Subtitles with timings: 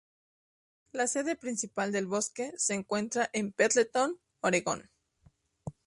[0.93, 4.89] La sede principal del bosque se encuentra en Pendleton, Oregón.